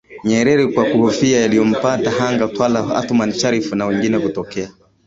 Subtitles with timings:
[0.23, 4.69] Nyerere kwa kuhofia yaliyompata Hanga Twala Othman Sharrif na wengine kutokea